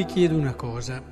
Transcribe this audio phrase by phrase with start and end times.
[0.00, 1.02] vi chiedo una cosa.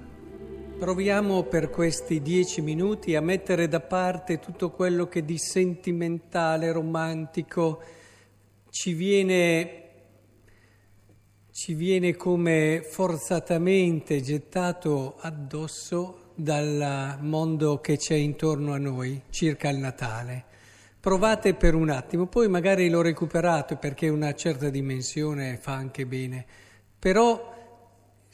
[0.78, 7.82] Proviamo per questi dieci minuti a mettere da parte tutto quello che di sentimentale, romantico
[8.70, 9.82] ci viene,
[11.50, 19.76] ci viene come forzatamente gettato addosso dal mondo che c'è intorno a noi circa il
[19.76, 20.44] Natale.
[20.98, 26.46] Provate per un attimo, poi magari l'ho recuperato perché una certa dimensione fa anche bene,
[26.98, 27.56] però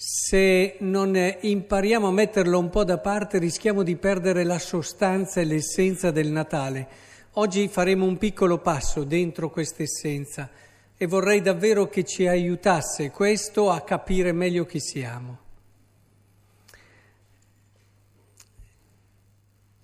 [0.07, 5.45] se non impariamo a metterlo un po' da parte rischiamo di perdere la sostanza e
[5.45, 6.87] l'essenza del Natale.
[7.37, 10.51] Oggi faremo un piccolo passo dentro questa essenza
[10.95, 15.39] e vorrei davvero che ci aiutasse questo a capire meglio chi siamo.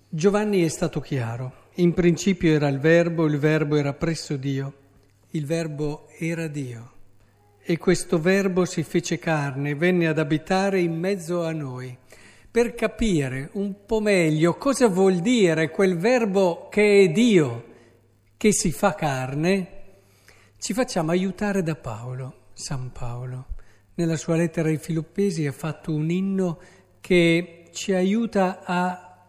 [0.07, 4.73] Giovanni è stato chiaro, in principio era il verbo, il verbo era presso Dio,
[5.31, 6.99] il verbo era Dio.
[7.63, 11.95] E questo Verbo si fece carne, venne ad abitare in mezzo a noi.
[12.49, 17.65] Per capire un po' meglio cosa vuol dire quel Verbo che è Dio,
[18.35, 19.79] che si fa carne,
[20.57, 23.45] ci facciamo aiutare da Paolo, San Paolo.
[23.93, 26.59] Nella sua lettera ai Filippesi ha fatto un inno
[26.99, 29.27] che ci aiuta a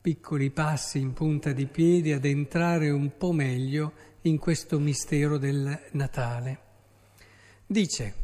[0.00, 5.78] piccoli passi in punta di piedi ad entrare un po' meglio in questo mistero del
[5.92, 6.71] Natale.
[7.72, 8.14] Dice,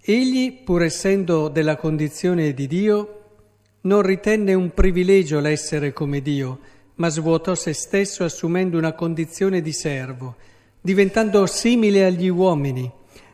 [0.00, 3.22] egli, pur essendo della condizione di Dio,
[3.80, 6.60] non ritenne un privilegio l'essere come Dio,
[6.94, 10.36] ma svuotò se stesso assumendo una condizione di servo,
[10.80, 12.88] diventando simile agli uomini.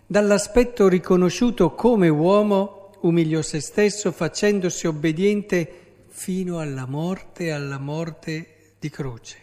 [0.06, 5.72] Dall'aspetto riconosciuto come uomo, umiliò se stesso facendosi obbediente
[6.08, 9.36] fino alla morte, alla morte di croce.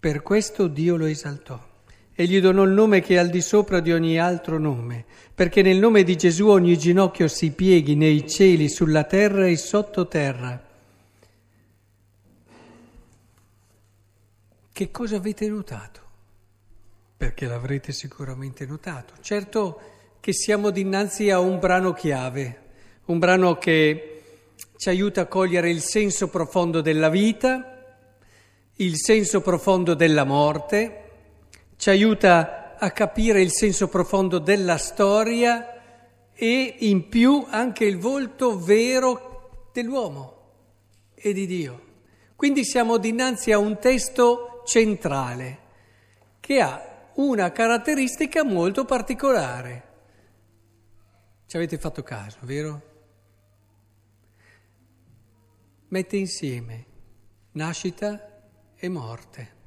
[0.00, 1.67] Per questo Dio lo esaltò
[2.20, 5.62] e gli donò il nome che è al di sopra di ogni altro nome, perché
[5.62, 10.60] nel nome di Gesù ogni ginocchio si pieghi nei cieli, sulla terra e sottoterra.
[14.72, 16.00] Che cosa avete notato?
[17.16, 19.14] Perché l'avrete sicuramente notato.
[19.20, 19.80] Certo
[20.18, 22.62] che siamo dinanzi a un brano chiave,
[23.04, 24.22] un brano che
[24.76, 27.94] ci aiuta a cogliere il senso profondo della vita,
[28.74, 31.04] il senso profondo della morte,
[31.78, 38.58] ci aiuta a capire il senso profondo della storia e in più anche il volto
[38.58, 40.36] vero dell'uomo
[41.14, 41.86] e di Dio.
[42.34, 45.58] Quindi siamo dinanzi a un testo centrale
[46.40, 49.86] che ha una caratteristica molto particolare.
[51.46, 52.82] Ci avete fatto caso, vero?
[55.88, 56.86] Mette insieme
[57.52, 58.42] nascita
[58.76, 59.57] e morte.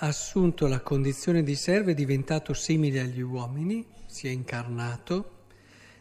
[0.00, 5.36] Assunto la condizione di servo, è diventato simile agli uomini, si è incarnato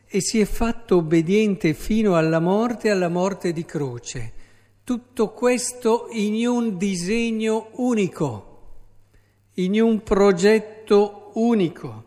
[0.05, 4.33] e si è fatto obbediente fino alla morte, alla morte di croce.
[4.83, 8.45] Tutto questo in un disegno unico,
[9.55, 12.03] in un progetto unico.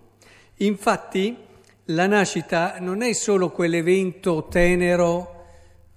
[0.57, 1.37] Infatti
[1.87, 5.45] la nascita non è solo quell'evento tenero,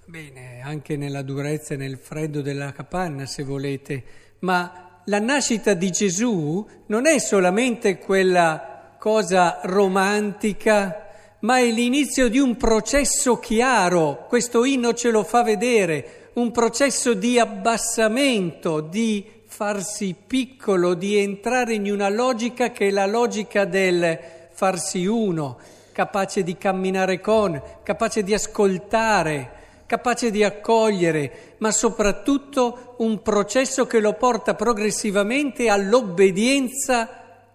[0.05, 4.03] bene, anche nella durezza e nel freddo della capanna se volete,
[4.39, 11.09] ma la nascita di Gesù non è solamente quella cosa romantica,
[11.39, 17.13] ma è l'inizio di un processo chiaro, questo inno ce lo fa vedere, un processo
[17.13, 24.17] di abbassamento, di farsi piccolo, di entrare in una logica che è la logica del
[24.51, 25.57] farsi uno,
[25.91, 29.52] capace di camminare con, capace di ascoltare,
[29.93, 37.45] capace di accogliere, ma soprattutto un processo che lo porta progressivamente all'obbedienza,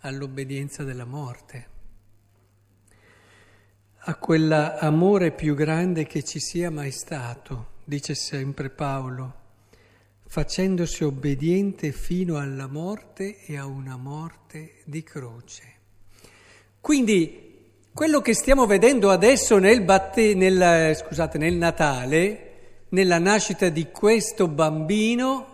[0.00, 1.68] all'obbedienza della morte,
[4.00, 9.40] a quell'amore più grande che ci sia mai stato, dice sempre Paolo,
[10.26, 15.62] facendosi obbediente fino alla morte e a una morte di croce.
[16.82, 17.51] Quindi
[17.94, 22.50] quello che stiamo vedendo adesso nel, batte, nel, scusate, nel Natale,
[22.90, 25.46] nella nascita di questo bambino,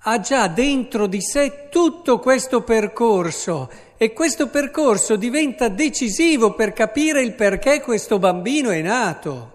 [0.00, 7.22] ha già dentro di sé tutto questo percorso e questo percorso diventa decisivo per capire
[7.22, 9.52] il perché questo bambino è nato.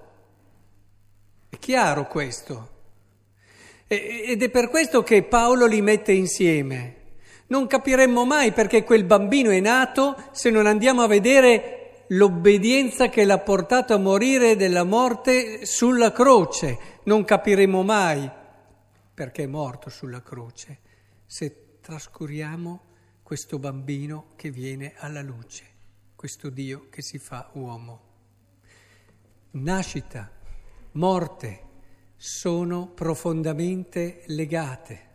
[1.49, 2.69] È chiaro questo.
[3.87, 6.95] Ed è per questo che Paolo li mette insieme.
[7.47, 11.80] Non capiremmo mai perché quel bambino è nato se non andiamo a vedere
[12.11, 16.99] l'obbedienza che l'ha portato a morire della morte sulla croce.
[17.03, 18.29] Non capiremo mai
[19.13, 20.79] perché è morto sulla croce
[21.25, 22.89] se trascuriamo
[23.23, 25.63] questo bambino che viene alla luce,
[26.15, 28.09] questo Dio che si fa uomo.
[29.51, 30.29] Nascita,
[30.93, 31.69] morte
[32.17, 35.09] sono profondamente legate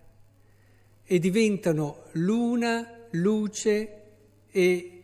[1.04, 4.02] e diventano l'una luce
[4.50, 4.95] e,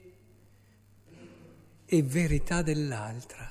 [1.93, 3.51] e verità dell'altra.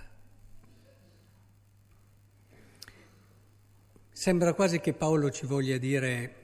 [4.11, 6.35] Sembra quasi che Paolo ci voglia dire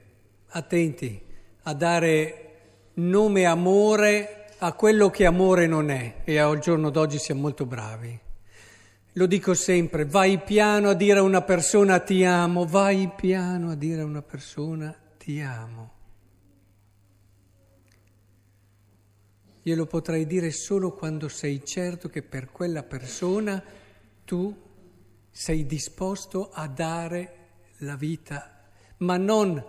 [0.50, 1.20] attenti
[1.64, 2.52] a dare
[2.96, 8.20] nome amore a quello che amore non è e al giorno d'oggi siamo molto bravi.
[9.14, 13.76] Lo dico sempre, vai piano a dire a una persona ti amo, vai piano a
[13.76, 15.97] dire a una persona ti amo.
[19.68, 23.62] Glielo potrai dire solo quando sei certo che per quella persona
[24.24, 24.56] tu
[25.30, 27.34] sei disposto a dare
[27.80, 28.62] la vita,
[29.00, 29.62] ma non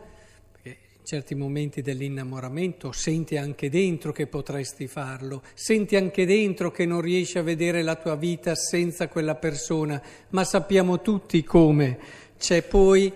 [1.02, 7.36] certi momenti dell'innamoramento senti anche dentro che potresti farlo, senti anche dentro che non riesci
[7.38, 11.98] a vedere la tua vita senza quella persona, ma sappiamo tutti come.
[12.38, 13.12] C'è poi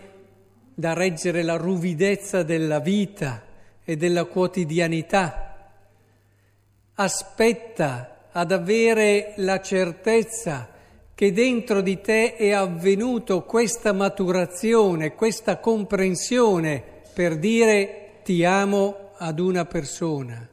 [0.75, 3.41] da reggere la ruvidezza della vita
[3.85, 5.47] e della quotidianità.
[6.95, 10.71] Aspetta ad avere la certezza
[11.15, 19.39] che dentro di te è avvenuto questa maturazione, questa comprensione per dire ti amo ad
[19.39, 20.49] una persona.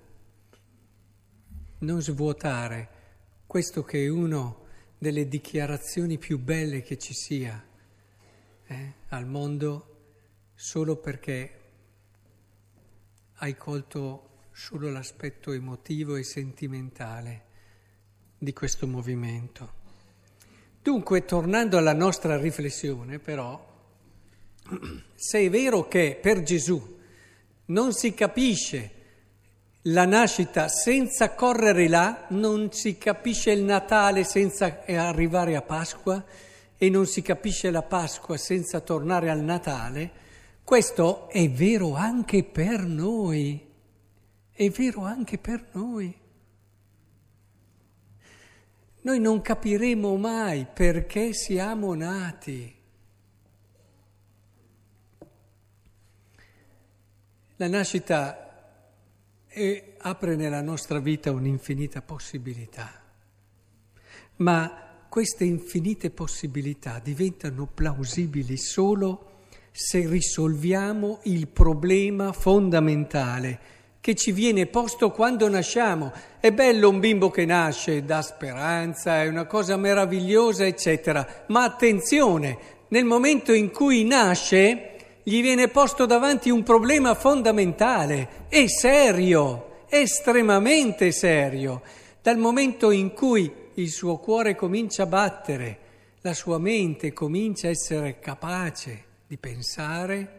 [1.79, 2.89] Non svuotare
[3.47, 4.53] questo che è una
[4.97, 7.65] delle dichiarazioni più belle che ci sia
[8.67, 9.85] eh, al mondo
[10.53, 11.59] solo perché
[13.35, 14.28] hai colto
[14.59, 17.43] solo l'aspetto emotivo e sentimentale
[18.37, 19.71] di questo movimento.
[20.83, 23.65] Dunque, tornando alla nostra riflessione, però,
[25.15, 26.99] se è vero che per Gesù
[27.67, 28.91] non si capisce
[29.83, 36.21] la nascita senza correre là, non si capisce il Natale senza arrivare a Pasqua
[36.77, 40.11] e non si capisce la Pasqua senza tornare al Natale,
[40.65, 43.67] questo è vero anche per noi,
[44.59, 46.13] è vero anche per noi.
[49.03, 52.75] Noi non capiremo mai perché siamo nati.
[57.55, 58.75] La nascita
[59.47, 63.01] è, apre nella nostra vita un'infinita possibilità,
[64.37, 74.65] ma queste infinite possibilità diventano plausibili solo se risolviamo il problema fondamentale che ci viene
[74.65, 76.11] posto quando nasciamo.
[76.39, 82.57] È bello un bimbo che nasce, dà speranza, è una cosa meravigliosa, eccetera, ma attenzione,
[82.89, 91.11] nel momento in cui nasce gli viene posto davanti un problema fondamentale e serio, estremamente
[91.11, 91.81] serio.
[92.21, 95.79] Dal momento in cui il suo cuore comincia a battere,
[96.21, 100.38] la sua mente comincia a essere capace di pensare,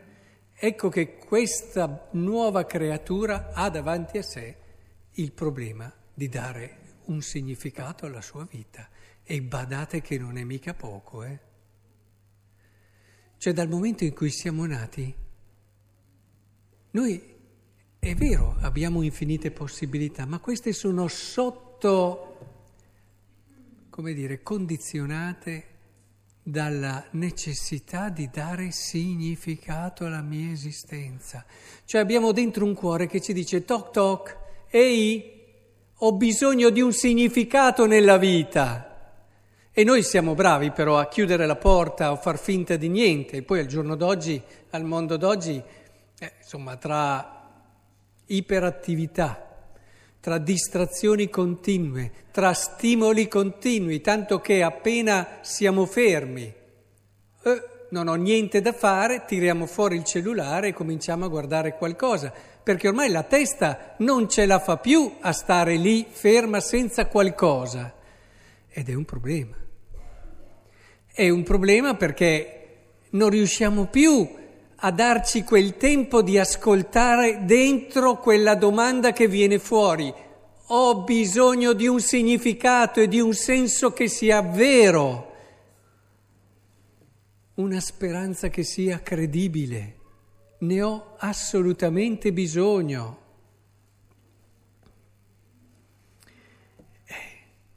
[0.63, 4.57] ecco che questa nuova creatura ha davanti a sé
[5.13, 8.87] il problema di dare un significato alla sua vita.
[9.23, 11.39] E badate che non è mica poco, eh?
[13.39, 15.15] Cioè dal momento in cui siamo nati,
[16.91, 17.23] noi
[17.99, 22.39] è vero, abbiamo infinite possibilità, ma queste sono sotto,
[23.89, 25.70] come dire, condizionate
[26.43, 31.45] dalla necessità di dare significato alla mia esistenza.
[31.85, 34.37] Cioè abbiamo dentro un cuore che ci dice toc toc,
[34.71, 35.39] ehi,
[36.03, 38.87] ho bisogno di un significato nella vita.
[39.73, 43.39] E noi siamo bravi però a chiudere la porta o far finta di niente.
[43.39, 45.63] E poi al giorno d'oggi, al mondo d'oggi,
[46.19, 47.39] eh, insomma, tra
[48.27, 49.50] iperattività,
[50.21, 56.53] tra distrazioni continue, tra stimoli continui, tanto che appena siamo fermi,
[57.43, 62.33] eh, non ho niente da fare, tiriamo fuori il cellulare e cominciamo a guardare qualcosa,
[62.63, 67.95] perché ormai la testa non ce la fa più a stare lì ferma senza qualcosa.
[68.69, 69.57] Ed è un problema.
[71.13, 72.57] È un problema perché
[73.11, 74.39] non riusciamo più
[74.83, 80.13] a darci quel tempo di ascoltare dentro quella domanda che viene fuori.
[80.73, 85.35] Ho bisogno di un significato e di un senso che sia vero,
[87.55, 89.97] una speranza che sia credibile.
[90.61, 93.19] Ne ho assolutamente bisogno.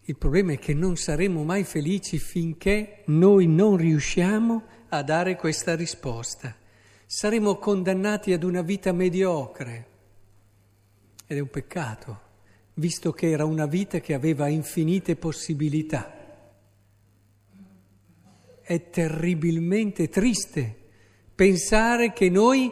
[0.05, 5.75] Il problema è che non saremo mai felici finché noi non riusciamo a dare questa
[5.75, 6.61] risposta.
[7.05, 9.87] Saremo condannati ad una vita mediocre.
[11.27, 12.19] Ed è un peccato,
[12.75, 16.21] visto che era una vita che aveva infinite possibilità.
[18.61, 20.77] È terribilmente triste
[21.35, 22.71] pensare che noi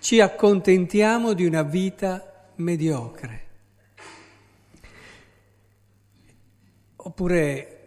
[0.00, 3.48] ci accontentiamo di una vita mediocre.
[6.96, 7.79] Oppure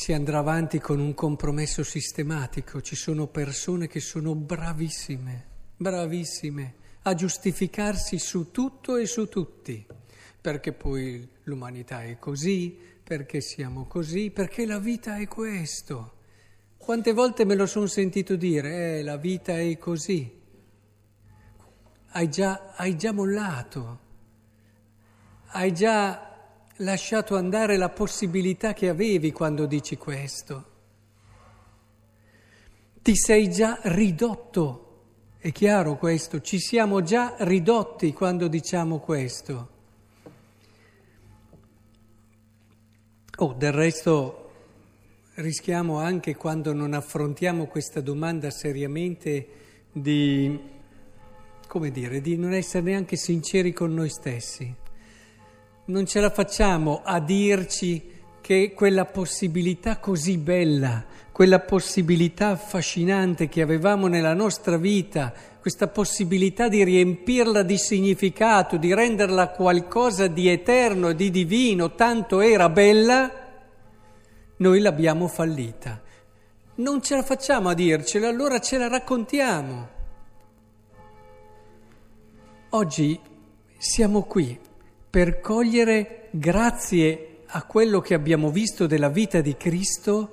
[0.00, 7.14] si andrà avanti con un compromesso sistematico, ci sono persone che sono bravissime, bravissime a
[7.14, 9.84] giustificarsi su tutto e su tutti,
[10.40, 16.12] perché poi l'umanità è così, perché siamo così, perché la vita è questo.
[16.76, 20.32] Quante volte me lo sono sentito dire, eh, la vita è così.
[22.10, 23.98] Hai già, hai già mollato,
[25.48, 26.27] hai già
[26.78, 30.76] lasciato andare la possibilità che avevi quando dici questo.
[33.02, 34.84] Ti sei già ridotto,
[35.38, 39.76] è chiaro questo, ci siamo già ridotti quando diciamo questo.
[43.40, 44.50] Oh, del resto
[45.34, 49.48] rischiamo anche quando non affrontiamo questa domanda seriamente
[49.92, 50.58] di,
[51.66, 54.86] come dire, di non essere neanche sinceri con noi stessi
[55.88, 63.62] non ce la facciamo a dirci che quella possibilità così bella, quella possibilità affascinante che
[63.62, 71.12] avevamo nella nostra vita, questa possibilità di riempirla di significato, di renderla qualcosa di eterno,
[71.12, 73.32] di divino, tanto era bella,
[74.56, 76.02] noi l'abbiamo fallita.
[76.76, 79.88] Non ce la facciamo a dircela, allora ce la raccontiamo.
[82.70, 83.18] Oggi
[83.78, 84.66] siamo qui
[85.10, 90.30] per cogliere, grazie a quello che abbiamo visto della vita di Cristo,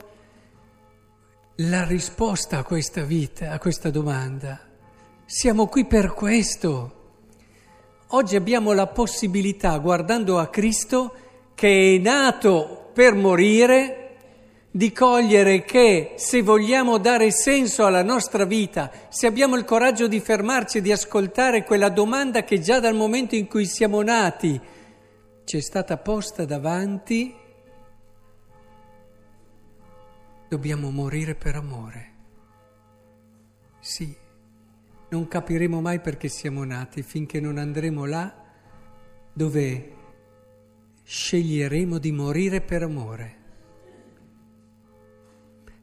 [1.60, 4.60] la risposta a questa vita, a questa domanda.
[5.26, 7.04] Siamo qui per questo.
[8.10, 11.16] Oggi abbiamo la possibilità, guardando a Cristo,
[11.56, 14.05] che è nato per morire,
[14.76, 20.20] di cogliere che se vogliamo dare senso alla nostra vita, se abbiamo il coraggio di
[20.20, 24.60] fermarci e di ascoltare quella domanda che già dal momento in cui siamo nati
[25.46, 27.34] ci è stata posta davanti,
[30.50, 32.14] dobbiamo morire per amore.
[33.80, 34.14] Sì,
[35.08, 38.44] non capiremo mai perché siamo nati finché non andremo là
[39.32, 39.96] dove
[41.02, 43.44] sceglieremo di morire per amore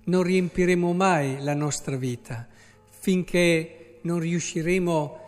[0.04, 2.48] non riempiremo mai la nostra vita
[2.88, 5.20] finché non riusciremo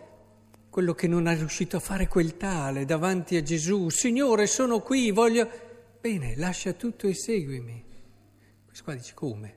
[0.70, 3.90] quello che non ha riuscito a fare quel tale davanti a Gesù.
[3.90, 5.48] Signore, sono qui, voglio...
[6.00, 7.84] Bene, lascia tutto e seguimi.
[8.64, 9.56] Questo qua dice come?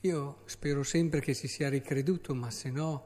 [0.00, 3.04] Io spero sempre che si sia ricreduto, ma se no,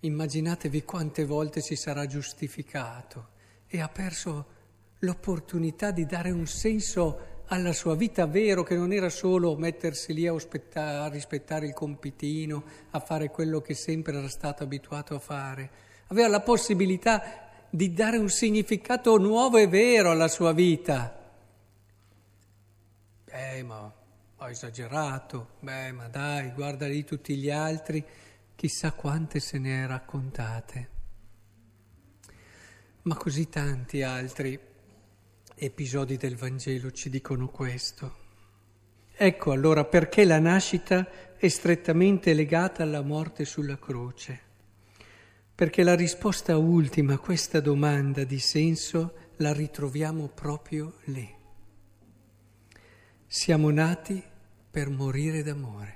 [0.00, 3.30] immaginatevi quante volte si sarà giustificato
[3.66, 4.46] e ha perso
[5.00, 10.26] l'opportunità di dare un senso alla sua vita vero che non era solo mettersi lì
[10.26, 15.70] a, a rispettare il compitino, a fare quello che sempre era stato abituato a fare.
[16.08, 21.24] Aveva la possibilità di dare un significato nuovo e vero alla sua vita.
[23.24, 23.92] Beh, ma
[24.38, 28.04] ho esagerato, beh, ma dai, guarda lì tutti gli altri,
[28.54, 30.88] chissà quante se ne è raccontate.
[33.02, 34.58] Ma così tanti altri
[35.58, 38.24] episodi del Vangelo ci dicono questo.
[39.16, 44.40] Ecco allora perché la nascita è strettamente legata alla morte sulla croce.
[45.54, 51.34] Perché la risposta ultima a questa domanda di senso la ritroviamo proprio lì.
[53.26, 54.22] Siamo nati
[54.70, 55.94] per morire d'amore.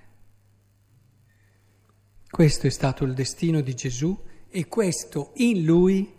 [2.31, 6.11] Questo è stato il destino di Gesù e questo in Lui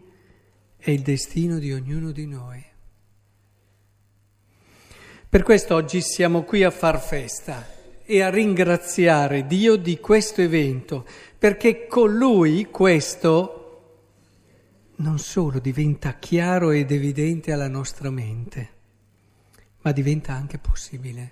[0.78, 2.71] è il destino di ognuno di noi.
[5.32, 7.66] Per questo oggi siamo qui a far festa
[8.04, 11.06] e a ringraziare Dio di questo evento,
[11.40, 13.84] perché con Lui questo
[14.98, 18.70] non solo diventa chiaro ed evidente alla nostra mente,
[19.84, 21.32] ma diventa anche possibile.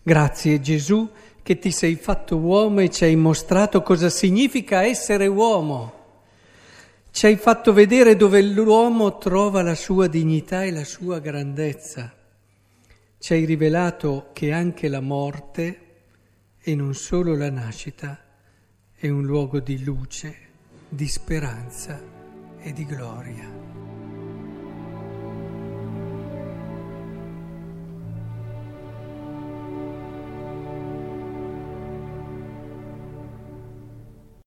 [0.00, 1.10] Grazie Gesù
[1.42, 5.94] che ti sei fatto uomo e ci hai mostrato cosa significa essere uomo.
[7.10, 12.15] Ci hai fatto vedere dove l'uomo trova la sua dignità e la sua grandezza
[13.26, 15.80] ci hai rivelato che anche la morte,
[16.60, 18.20] e non solo la nascita,
[18.94, 20.36] è un luogo di luce,
[20.88, 22.00] di speranza
[22.60, 23.95] e di gloria.